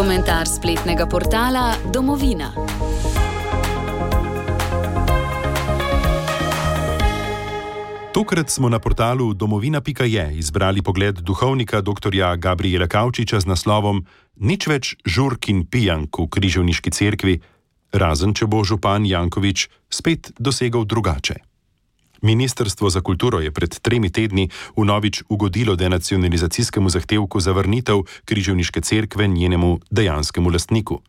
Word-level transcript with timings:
Komentar 0.00 0.48
spletnega 0.48 1.04
portala 1.04 1.76
Domovina. 1.92 2.54
Tokrat 8.12 8.48
smo 8.48 8.68
na 8.68 8.78
portalu 8.78 9.34
domovina.je 9.34 10.32
izbrali 10.32 10.82
pogled 10.82 11.20
duhovnika 11.20 11.80
dr. 11.80 12.16
Gabriela 12.36 12.88
Kavčiča 12.88 13.40
z 13.40 13.46
naslovom 13.46 14.06
Nič 14.40 14.66
več 14.72 14.96
žurk 15.04 15.52
in 15.52 15.66
pijank 15.68 16.16
v 16.16 16.28
križovniški 16.32 16.90
cerkvi, 16.90 17.36
razen 17.92 18.32
če 18.32 18.48
bo 18.48 18.64
župan 18.64 19.04
Jankovič 19.04 19.68
spet 19.92 20.32
dosegal 20.40 20.88
drugače. 20.88 21.49
Ministrstvo 22.22 22.90
za 22.90 23.00
kulturo 23.00 23.40
je 23.40 23.50
pred 23.50 23.80
tremi 23.80 24.10
tedni 24.10 24.50
v 24.76 24.84
novič 24.84 25.22
ugodilo 25.28 25.76
denacionalizacijskemu 25.76 26.90
zahtevku 26.90 27.40
za 27.40 27.52
vrnitev 27.52 28.02
križovniške 28.24 28.80
cerkve 28.80 29.28
njenemu 29.28 29.80
dejanskemu 29.90 30.50
lastniku. 30.50 31.00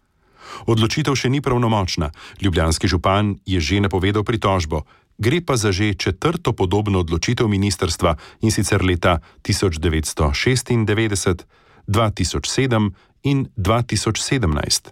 Odločitev 0.66 1.16
še 1.16 1.30
ni 1.30 1.42
pravnomočna, 1.42 2.12
ljubljanski 2.42 2.88
župan 2.88 3.36
je 3.46 3.60
že 3.60 3.80
napovedal 3.80 4.24
pritožbo, 4.24 4.84
gre 5.18 5.42
pa 5.42 5.56
za 5.56 5.72
že 5.72 5.94
četrto 5.94 6.54
podobno 6.54 7.00
odločitev 7.00 7.48
ministrstva 7.48 8.16
in 8.42 8.52
sicer 8.52 8.84
leta 8.84 9.20
1996, 9.44 11.46
2007 11.88 12.92
in 13.24 13.48
2017. 13.58 14.90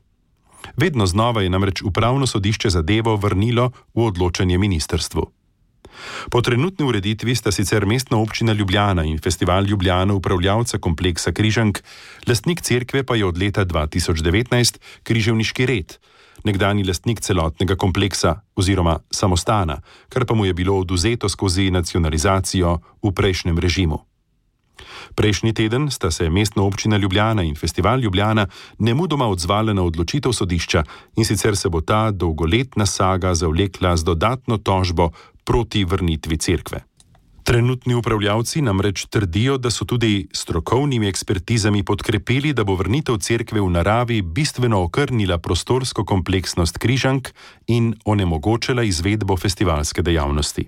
Vedno 0.78 1.06
znova 1.06 1.42
je 1.42 1.50
namreč 1.50 1.82
upravno 1.82 2.28
sodišče 2.28 2.70
zadevo 2.70 3.16
vrnilo 3.16 3.72
v 3.94 4.06
odločanje 4.06 4.58
ministrstvu. 4.58 5.39
Po 6.32 6.42
trenutni 6.42 6.86
ureditvi 6.86 7.36
sta 7.36 7.52
sicer 7.52 7.86
mestna 7.86 8.18
občina 8.18 8.54
Ljubljana 8.54 9.04
in 9.04 9.20
festival 9.20 9.66
Ljubljana 9.66 10.14
upravljavca 10.14 10.78
kompleksa 10.78 11.32
Križank, 11.32 11.80
lastnik 12.28 12.62
cerkve 12.62 13.04
pa 13.04 13.16
je 13.16 13.26
od 13.26 13.38
leta 13.38 13.66
2019 13.66 14.78
križevniški 15.04 15.66
red, 15.66 15.98
nekdani 16.44 16.84
lastnik 16.84 17.22
celotnega 17.22 17.76
kompleksa 17.76 18.42
oziroma 18.56 19.00
samostana, 19.12 19.82
kar 20.10 20.26
pa 20.26 20.36
mu 20.36 20.46
je 20.46 20.54
bilo 20.54 20.78
oduzeto 20.80 21.30
skozi 21.30 21.72
nacionalizacijo 21.72 22.80
v 23.04 23.12
prejšnjem 23.12 23.60
režimu. 23.60 24.10
Prejšnji 25.16 25.54
teden 25.54 25.92
sta 25.92 26.12
se 26.12 26.30
mestna 26.30 26.64
občina 26.64 26.98
Ljubljana 26.98 27.44
in 27.44 27.56
festival 27.56 28.00
Ljubljana 28.00 28.48
nemudoma 28.80 29.28
odzvala 29.28 29.74
na 29.74 29.84
odločitev 29.84 30.32
sodišča 30.32 30.84
in 31.18 31.26
sicer 31.26 31.58
se 31.58 31.70
bo 31.70 31.82
ta 31.82 32.12
dolgoletna 32.12 32.86
saga 32.86 33.36
zavlekla 33.36 33.98
z 33.98 34.04
dodatno 34.04 34.58
tožbo 34.58 35.12
proti 35.50 35.82
vrnitvi 35.86 36.38
cerkve. 36.38 36.84
Trenutni 37.44 37.96
upravljavci 37.96 38.62
namreč 38.62 39.06
trdijo, 39.10 39.58
da 39.58 39.72
so 39.74 39.86
tudi 39.86 40.28
strokovnimi 40.34 41.08
ekspertizami 41.08 41.82
podkrepili, 41.84 42.54
da 42.54 42.64
bo 42.64 42.76
vrnitev 42.78 43.18
cerkve 43.18 43.62
v 43.62 43.72
naravi 43.74 44.22
bistveno 44.22 44.84
okrnila 44.86 45.40
prostorsko 45.42 46.06
kompleksnost 46.06 46.78
križank 46.78 47.32
in 47.68 47.96
onemogočila 48.06 48.84
izvedbo 48.84 49.38
festivalske 49.38 50.06
dejavnosti. 50.06 50.68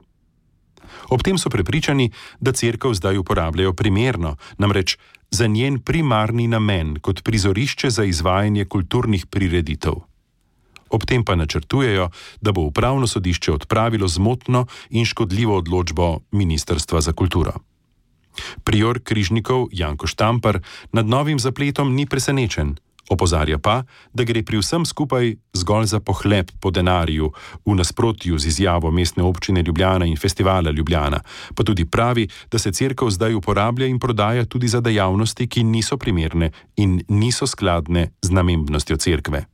Ob 1.14 1.22
tem 1.22 1.38
so 1.38 1.50
prepričani, 1.50 2.10
da 2.40 2.52
cerkev 2.52 2.98
zdaj 2.98 3.22
uporabljajo 3.22 3.74
primerno, 3.74 4.36
namreč 4.58 4.98
za 5.32 5.48
njen 5.48 5.78
primarni 5.80 6.48
namen 6.48 6.98
kot 7.00 7.22
prizorišče 7.24 7.90
za 7.90 8.04
izvajanje 8.04 8.66
kulturnih 8.66 9.26
prireditev. 9.26 10.02
Ob 10.92 11.06
tem 11.06 11.24
pa 11.24 11.36
načrtujejo, 11.36 12.10
da 12.42 12.52
bo 12.52 12.62
upravno 12.62 13.08
sodišče 13.08 13.52
odpravilo 13.52 14.08
zmotno 14.08 14.66
in 14.90 15.06
škodljivo 15.06 15.58
odločbo 15.58 16.20
Ministrstva 16.32 17.02
za 17.02 17.14
kulturo. 17.14 17.54
Prior 18.64 19.00
križnikov 19.04 19.68
Janko 19.72 20.08
Štampar 20.08 20.60
nad 20.92 21.08
novim 21.08 21.40
zapletom 21.40 21.96
ni 21.96 22.06
presenečen. 22.06 22.76
Opozarja 23.12 23.58
pa, 23.60 23.84
da 24.14 24.24
gre 24.24 24.40
pri 24.44 24.62
vsem 24.62 24.86
skupaj 24.88 25.34
zgolj 25.54 25.90
za 25.92 26.00
pohlep 26.00 26.52
po 26.64 26.72
denarju, 26.72 27.32
v 27.66 27.76
nasprotju 27.76 28.40
z 28.40 28.48
izjavo 28.48 28.92
mestne 28.92 29.24
občine 29.24 29.64
Ljubljana 29.68 30.08
in 30.08 30.16
festivala 30.16 30.72
Ljubljana, 30.72 31.20
pa 31.56 31.64
tudi 31.64 31.86
pravi, 31.86 32.30
da 32.52 32.60
se 32.60 32.72
crkva 32.72 33.12
zdaj 33.12 33.36
uporablja 33.36 33.88
in 33.88 34.00
prodaja 34.00 34.46
tudi 34.46 34.68
za 34.68 34.80
dejavnosti, 34.80 35.48
ki 35.48 35.64
niso 35.64 35.98
primerne 35.98 36.52
in 36.78 37.02
niso 37.10 37.48
skladne 37.48 38.12
z 38.22 38.32
namembnostjo 38.32 38.98
crkve. 38.98 39.51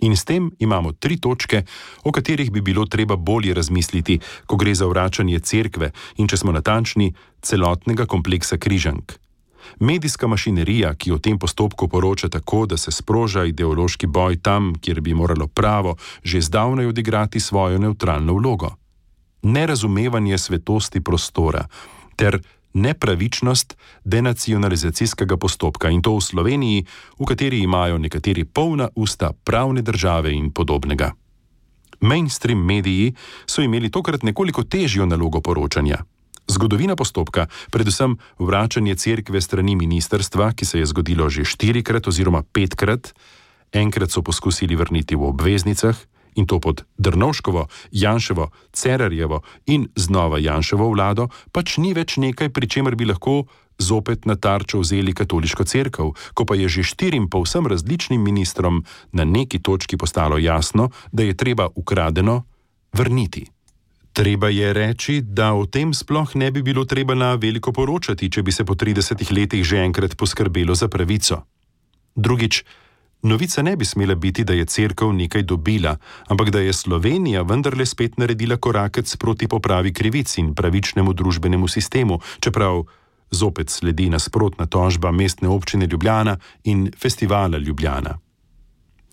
In 0.00 0.16
s 0.16 0.24
tem 0.24 0.50
imamo 0.58 0.92
tri 0.92 1.16
točke, 1.16 1.62
o 2.04 2.12
katerih 2.12 2.50
bi 2.50 2.60
bilo 2.60 2.86
treba 2.86 3.16
bolje 3.16 3.54
razmisliti, 3.54 4.18
ko 4.46 4.56
gre 4.56 4.74
za 4.74 4.86
vračanje 4.86 5.38
cerkve 5.38 5.92
in, 6.16 6.28
če 6.28 6.36
smo 6.36 6.52
natančni, 6.52 7.14
celotnega 7.42 8.06
kompleksa 8.06 8.58
križank. 8.58 9.12
Medijska 9.80 10.26
mašinerija, 10.26 10.94
ki 10.94 11.12
o 11.12 11.18
tem 11.18 11.38
postopku 11.38 11.88
poroča 11.88 12.28
tako, 12.28 12.66
da 12.66 12.76
se 12.76 12.92
sproža 12.92 13.44
ideološki 13.44 14.06
boj 14.06 14.36
tam, 14.36 14.74
kjer 14.80 15.00
bi 15.00 15.14
moralo 15.14 15.46
pravo 15.46 15.96
že 16.22 16.40
zdavnaj 16.40 16.86
odigrati 16.86 17.40
svojo 17.40 17.78
neutralno 17.78 18.34
vlogo. 18.34 18.74
Nerazumevanje 19.42 20.38
svetosti 20.38 21.00
prostora 21.00 21.66
ter 22.16 22.40
nepravičnost 22.74 23.76
denacionalizacijskega 24.04 25.36
postopka 25.36 25.90
in 25.90 26.02
to 26.02 26.16
v 26.16 26.20
Sloveniji, 26.20 26.86
v 27.18 27.24
kateri 27.24 27.62
imajo 27.62 27.98
nekateri 27.98 28.44
polna 28.44 28.88
usta 28.94 29.32
pravne 29.44 29.82
države 29.82 30.32
in 30.32 30.50
podobnega. 30.50 31.12
Mainstream 32.00 32.58
mediji 32.58 33.14
so 33.46 33.62
imeli 33.62 33.90
tokrat 33.90 34.22
nekoliko 34.22 34.64
težjo 34.64 35.06
nalogo 35.06 35.40
poročanja. 35.40 36.04
Zgodovina 36.48 36.96
postopka, 36.96 37.46
predvsem 37.72 38.18
vračanje 38.38 38.94
cerkve 38.94 39.40
strani 39.40 39.76
ministerstva, 39.76 40.52
ki 40.52 40.64
se 40.64 40.78
je 40.78 40.86
zgodilo 40.86 41.30
že 41.30 41.44
štirikrat 41.44 42.08
oziroma 42.08 42.42
petkrat, 42.42 43.14
enkrat 43.72 44.10
so 44.10 44.22
poskusili 44.22 44.76
vrniti 44.76 45.16
v 45.16 45.24
obveznicah, 45.24 45.96
in 46.34 46.46
to 46.46 46.60
pod 46.60 46.84
Drnovškovo, 46.98 47.66
Janševo, 47.90 48.50
Cerarjevo 48.72 49.42
in 49.66 49.88
znova 49.96 50.38
Janševo 50.38 50.88
vlado, 50.88 51.28
pač 51.52 51.78
ni 51.78 51.94
več 51.94 52.16
nekaj, 52.16 52.48
pri 52.48 52.68
čemer 52.68 52.96
bi 52.96 53.04
lahko 53.04 53.44
zopet 53.78 54.26
na 54.26 54.36
tarčo 54.36 54.78
vzeli 54.78 55.14
katoliško 55.14 55.64
crkvo, 55.64 56.14
ko 56.34 56.42
pa 56.44 56.54
je 56.54 56.68
že 56.68 56.82
štirim 56.82 57.28
povsem 57.30 57.66
različnim 57.66 58.22
ministrom 58.22 58.84
na 59.12 59.24
neki 59.24 59.58
točki 59.58 59.96
postalo 59.96 60.38
jasno, 60.38 60.90
da 61.12 61.22
je 61.22 61.34
treba 61.34 61.68
ukradeno 61.74 62.44
vrniti. 62.92 63.46
Treba 64.14 64.48
je 64.48 64.72
reči, 64.72 65.20
da 65.20 65.54
o 65.54 65.66
tem 65.66 65.90
sploh 65.94 66.36
ne 66.38 66.50
bi 66.50 66.62
bilo 66.62 66.84
treba 66.84 67.14
na 67.14 67.34
veliko 67.34 67.72
poročati, 67.72 68.30
če 68.30 68.42
bi 68.42 68.52
se 68.52 68.64
po 68.64 68.74
30 68.74 69.32
letih 69.34 69.64
že 69.64 69.82
enkrat 69.82 70.14
poskrbelo 70.16 70.74
za 70.74 70.88
pravico. 70.88 71.42
Drugič, 72.14 72.62
Novica 73.24 73.62
ne 73.62 73.76
bi 73.76 73.84
smela 73.84 74.14
biti, 74.14 74.44
da 74.44 74.52
je 74.52 74.64
crkva 74.64 75.12
nekaj 75.12 75.42
dobila, 75.42 75.96
ampak 76.28 76.50
da 76.50 76.60
je 76.60 76.72
Slovenija 76.72 77.42
vendarle 77.42 77.86
spet 77.86 78.18
naredila 78.18 78.56
korakec 78.56 79.16
proti 79.16 79.48
popravi 79.48 79.92
krivic 79.92 80.38
in 80.38 80.54
pravičnemu 80.54 81.12
družbenemu 81.12 81.68
sistemu, 81.68 82.20
čeprav 82.40 82.84
zopet 83.30 83.70
sledi 83.70 84.10
nasprotna 84.10 84.66
tožba 84.66 85.10
mestne 85.10 85.48
občine 85.48 85.86
Ljubljana 85.86 86.36
in 86.64 86.90
festivala 87.00 87.58
Ljubljana. 87.58 88.18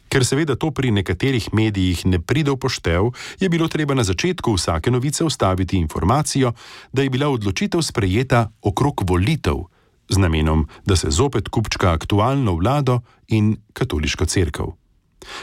Ker 0.09 0.25
seveda 0.25 0.55
to 0.55 0.71
pri 0.71 0.91
nekaterih 0.91 1.53
medijih 1.53 2.05
ne 2.05 2.19
pride 2.19 2.51
v 2.51 2.57
poštev, 2.59 3.13
je 3.39 3.49
bilo 3.49 3.67
treba 3.67 3.93
na 3.93 4.03
začetku 4.03 4.53
vsake 4.53 4.91
novice 4.91 5.23
ustaviti 5.23 5.77
informacijo, 5.77 6.51
da 6.91 7.01
je 7.01 7.09
bila 7.09 7.29
odločitev 7.29 7.81
sprejeta 7.81 8.49
okrog 8.61 9.03
volitev 9.07 9.70
z 10.11 10.17
namenom, 10.17 10.67
da 10.85 10.95
se 10.95 11.09
zopet 11.09 11.47
kupčka 11.49 11.91
aktualno 11.93 12.55
vlado 12.55 12.99
in 13.27 13.55
katoliško 13.73 14.25
crkvo. 14.25 14.75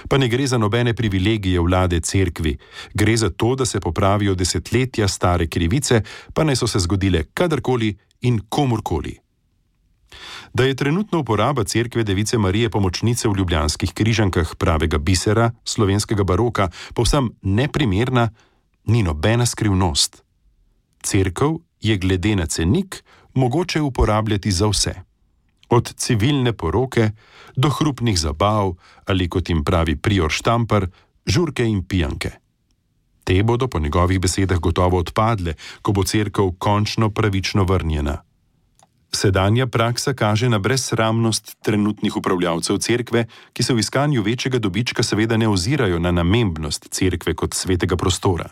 Pa 0.09 0.19
ne 0.19 0.29
gre 0.29 0.47
za 0.47 0.59
nobene 0.59 0.95
privilegije 0.95 1.61
vlade 1.61 2.01
cerkvi, 2.01 2.57
gre 2.95 3.17
za 3.17 3.31
to, 3.31 3.55
da 3.55 3.67
se 3.67 3.81
popravijo 3.81 4.35
desetletja 4.35 5.09
stare 5.09 5.47
krivice, 5.47 6.03
pa 6.35 6.45
naj 6.45 6.57
so 6.57 6.67
se 6.67 6.79
zgodile 6.79 7.25
kadarkoli 7.35 7.97
in 8.21 8.41
komorkoli. 8.49 9.17
Da 10.55 10.65
je 10.65 10.75
trenutna 10.75 11.19
uporaba 11.19 11.65
cerkve 11.65 12.05
Device 12.05 12.39
Marije 12.39 12.71
pomočnice 12.71 13.29
v 13.29 13.37
ljubljanskih 13.39 13.93
križankah 13.93 14.57
pravega 14.59 14.99
bisera 14.99 15.51
slovenskega 15.65 16.25
baroka 16.25 16.71
povsem 16.95 17.31
neprimerna, 17.43 18.31
ni 18.85 19.03
nobena 19.03 19.47
skrivnost. 19.47 20.23
Cerkev 21.03 21.61
je 21.81 21.97
glede 21.97 22.37
na 22.37 22.47
cenik 22.47 23.05
mogoče 23.39 23.81
uporabljati 23.81 24.51
za 24.51 24.67
vse. 24.67 24.95
Od 25.69 25.95
civilne 25.95 26.53
poroke 26.53 27.11
do 27.57 27.69
hrupnih 27.69 28.19
zabav 28.19 28.75
ali 29.07 29.29
kot 29.29 29.49
jim 29.49 29.65
pravi 29.65 29.97
prior 29.97 30.31
štampar, 30.31 30.87
žurke 31.27 31.65
in 31.65 31.83
pijanke. 31.85 32.31
Te 33.25 33.43
bodo 33.43 33.69
po 33.69 33.79
njegovih 33.79 34.21
besedah 34.21 34.59
gotovo 34.59 34.99
odpadle, 34.99 35.55
ko 35.83 35.93
bo 35.93 36.05
crkva 36.05 36.51
končno 36.59 37.11
pravično 37.11 37.65
vrnjena. 37.65 38.17
Sedanja 39.13 39.67
praksa 39.67 40.13
kaže 40.15 40.49
na 40.49 40.59
brezsramnost 40.59 41.57
trenutnih 41.65 42.17
upravljavcev 42.17 42.79
cerkve, 42.79 43.27
ki 43.53 43.63
se 43.63 43.75
v 43.75 43.79
iskanju 43.79 44.23
večjega 44.23 44.59
dobička 44.59 45.03
seveda 45.03 45.37
ne 45.37 45.49
ozirajo 45.49 45.99
na 45.99 46.11
namembnost 46.11 46.89
cerkve 46.91 47.35
kot 47.35 47.55
svetega 47.55 47.97
prostora. 47.97 48.49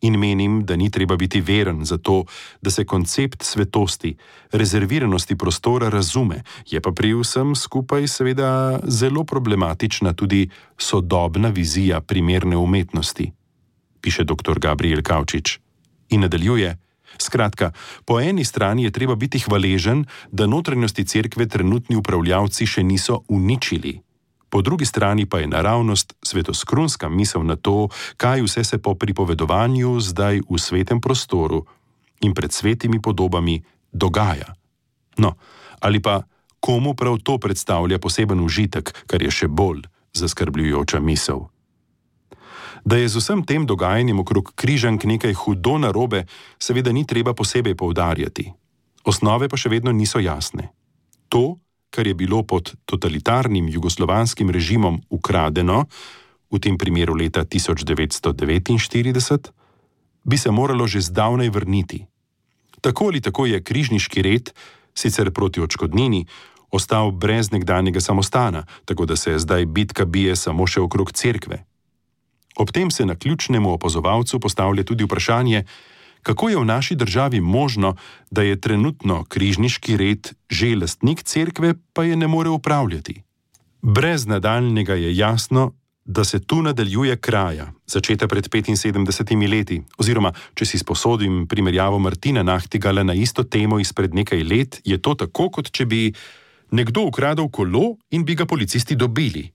In 0.00 0.16
menim, 0.16 0.64
da 0.64 0.76
ni 0.76 0.90
treba 0.90 1.16
biti 1.16 1.40
veren 1.40 1.84
za 1.84 1.98
to, 1.98 2.24
da 2.60 2.70
se 2.70 2.84
koncept 2.84 3.42
svetosti, 3.42 4.16
rezerviranosti 4.52 5.36
prostora 5.36 5.88
razume, 5.88 6.42
je 6.66 6.80
pa 6.80 6.92
pri 6.92 7.14
vsem 7.14 7.54
skupaj 7.54 8.08
seveda 8.08 8.80
zelo 8.84 9.24
problematična 9.24 10.12
tudi 10.12 10.48
sodobna 10.78 11.48
vizija 11.48 12.00
primerne 12.00 12.56
umetnosti, 12.56 13.32
piše 14.00 14.24
dr. 14.24 14.58
Gabriel 14.58 15.02
Kavčič. 15.02 15.58
In 16.08 16.20
nadaljuje: 16.20 16.78
Skratka, 17.18 17.72
po 18.04 18.20
eni 18.20 18.44
strani 18.44 18.84
je 18.84 18.90
treba 18.90 19.14
biti 19.14 19.38
hvaležen, 19.38 20.04
da 20.32 20.46
notranjosti 20.46 21.04
cerkve 21.04 21.46
trenutni 21.46 21.96
upravljavci 21.96 22.66
še 22.66 22.82
niso 22.82 23.20
uničili 23.28 24.00
po 24.50 24.62
drugi 24.62 24.86
strani 24.86 25.26
pa 25.26 25.38
je 25.38 25.46
naravnost 25.46 26.14
svetoskrunska 26.22 27.08
misel 27.08 27.46
na 27.46 27.56
to, 27.56 27.88
kaj 28.16 28.42
vse 28.42 28.64
se 28.64 28.78
po 28.78 28.94
pripovedovanju 28.94 30.00
zdaj 30.00 30.42
v 30.50 30.58
svetem 30.58 31.00
prostoru 31.00 31.64
in 32.20 32.34
pred 32.34 32.52
svetimi 32.52 33.00
podobami 33.02 33.62
dogaja. 33.92 34.54
No, 35.18 35.34
ali 35.80 36.02
pa 36.02 36.22
komu 36.60 36.94
prav 36.94 37.18
to 37.22 37.38
predstavlja 37.38 37.98
poseben 37.98 38.40
užitek, 38.40 39.06
kar 39.06 39.22
je 39.22 39.30
še 39.30 39.48
bolj 39.48 39.86
zaskrbljujoča 40.12 41.00
misel. 41.00 41.48
Da 42.84 42.96
je 42.96 43.08
z 43.08 43.16
vsem 43.20 43.44
tem 43.44 43.66
dogajanjem 43.66 44.20
okrog 44.20 44.52
križank 44.56 45.04
nekaj 45.04 45.34
hudo 45.34 45.78
narobe, 45.78 46.24
seveda 46.58 46.92
ni 46.92 47.06
treba 47.06 47.34
posebej 47.36 47.76
poudarjati. 47.76 48.52
Osnove 49.04 49.48
pa 49.48 49.56
še 49.56 49.68
vedno 49.68 49.92
niso 49.92 50.20
jasne. 50.20 50.72
To, 51.28 51.60
kar 51.90 52.06
je 52.06 52.14
bilo 52.14 52.42
pod 52.42 52.74
totalitarnim 52.84 53.68
jugoslovanskim 53.68 54.50
režimom 54.50 55.02
ukradeno, 55.10 55.84
v 56.50 56.58
tem 56.58 56.78
primeru 56.78 57.14
leta 57.14 57.44
1949, 57.44 59.50
bi 60.24 60.38
se 60.38 60.50
moralo 60.50 60.86
že 60.86 61.00
zdavnaj 61.00 61.48
vrniti. 61.48 62.06
Tako 62.80 63.06
ali 63.06 63.20
tako 63.20 63.46
je 63.46 63.62
križniški 63.62 64.22
red, 64.22 64.50
sicer 64.94 65.30
proti 65.30 65.60
očkodnini, 65.60 66.26
ostal 66.70 67.10
brez 67.10 67.50
nekdanjega 67.50 68.00
samostana, 68.00 68.64
tako 68.84 69.06
da 69.06 69.16
se 69.16 69.38
zdaj 69.38 69.66
bitka 69.66 70.04
bije 70.04 70.36
samo 70.36 70.66
še 70.66 70.80
okrog 70.80 71.12
cerkve. 71.12 71.64
Ob 72.56 72.70
tem 72.70 72.90
se 72.90 73.06
na 73.06 73.14
ključnemu 73.14 73.72
opazovalcu 73.72 74.40
postavlja 74.40 74.84
tudi 74.84 75.04
vprašanje, 75.04 75.64
kako 76.22 76.48
je 76.48 76.56
v 76.56 76.64
naši 76.64 76.94
državi 76.94 77.40
možno, 77.40 77.96
da 78.30 78.42
je 78.42 78.60
trenutno 78.60 79.24
križniški 79.24 79.96
red 79.96 80.32
že 80.50 80.76
lastnik 80.76 81.22
cerkve, 81.22 81.74
pa 81.92 82.04
je 82.04 82.16
ne 82.16 82.26
more 82.26 82.48
upravljati. 82.48 83.22
Brez 83.82 84.26
nadaljnega 84.26 84.94
je 84.94 85.16
jasno, 85.16 85.72
da 86.04 86.24
se 86.24 86.40
tu 86.40 86.62
nadaljuje 86.62 87.16
kraja, 87.16 87.72
začeta 87.86 88.28
pred 88.28 88.48
75 88.48 89.50
leti, 89.50 89.82
oziroma 89.98 90.32
če 90.54 90.66
si 90.66 90.78
sposodim 90.78 91.46
primerjavo 91.46 91.98
Martina 91.98 92.42
Nahtigala 92.42 93.02
na 93.02 93.14
isto 93.14 93.44
temo 93.44 93.78
izpred 93.78 94.14
nekaj 94.14 94.42
let, 94.42 94.80
je 94.84 94.98
to 94.98 95.14
tako, 95.14 95.50
kot 95.50 95.70
če 95.70 95.86
bi 95.86 96.12
nekdo 96.70 97.06
ukradel 97.06 97.48
kolo 97.48 97.96
in 98.10 98.24
bi 98.24 98.34
ga 98.34 98.46
policisti 98.46 98.96
dobili. 98.96 99.46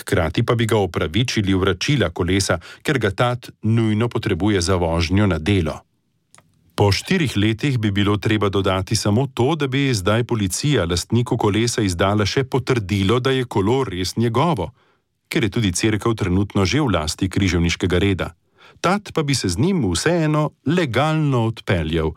Hkrati 0.00 0.42
pa 0.42 0.54
bi 0.54 0.66
ga 0.66 0.76
opravičili 0.76 1.54
vračila 1.54 2.10
kolesa, 2.10 2.58
ker 2.82 2.98
ga 2.98 3.10
tat 3.10 3.50
nujno 3.62 4.08
potrebuje 4.08 4.60
za 4.60 4.76
vožnjo 4.76 5.26
na 5.26 5.38
delo. 5.38 5.78
Po 6.82 6.90
štirih 6.92 7.36
letih 7.36 7.78
bi 7.78 7.90
bilo 7.94 8.16
treba 8.16 8.48
dodati 8.48 8.96
samo 8.96 9.26
to, 9.34 9.54
da 9.54 9.66
bi 9.66 9.94
zdaj 9.94 10.24
policija 10.24 10.84
lastniku 10.84 11.36
kolesa 11.38 11.82
izdala 11.82 12.26
še 12.26 12.42
potrdilo, 12.44 13.20
da 13.20 13.30
je 13.30 13.44
kolo 13.44 13.84
res 13.86 14.16
njegovo, 14.16 14.66
ker 15.30 15.46
je 15.46 15.50
tudi 15.54 15.70
crkva 15.72 16.10
trenutno 16.18 16.64
že 16.66 16.80
v 16.82 16.90
lasti 16.90 17.28
križevniškega 17.30 17.98
reda. 18.02 18.32
Tat 18.80 19.12
pa 19.14 19.22
bi 19.22 19.34
se 19.34 19.48
z 19.48 19.62
njim 19.62 19.84
vseeno 19.92 20.50
legalno 20.66 21.44
odpeljal 21.52 22.10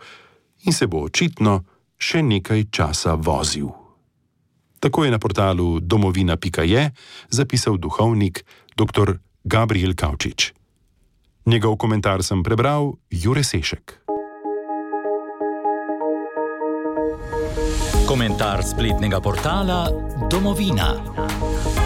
in 0.65 0.73
se 0.73 0.87
bo 0.87 1.03
očitno 1.05 1.59
še 2.01 2.23
nekaj 2.25 2.65
časa 2.71 3.13
vozil. 3.13 3.69
Tako 4.81 5.05
je 5.05 5.11
na 5.13 5.19
portalu 5.21 5.77
domovina.je 5.79 6.89
zapisal 7.29 7.77
duhovnik 7.77 8.41
dr. 8.73 9.13
Gabriel 9.43 9.93
Kavčič. 9.93 10.53
Njegov 11.45 11.77
komentar 11.77 12.25
sem 12.25 12.41
prebral 12.41 12.97
Jure 13.13 13.45
Sešek. 13.45 14.04
Komentar 18.05 18.61
spletnega 18.63 19.19
portala 19.19 19.89
Domovina. 20.29 21.84